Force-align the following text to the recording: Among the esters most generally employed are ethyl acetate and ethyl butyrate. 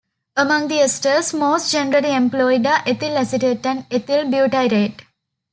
Among 0.35 0.67
the 0.67 0.79
esters 0.79 1.31
most 1.31 1.71
generally 1.71 2.11
employed 2.15 2.65
are 2.65 2.81
ethyl 2.87 3.17
acetate 3.19 3.63
and 3.67 3.85
ethyl 3.91 4.23
butyrate. 4.23 5.01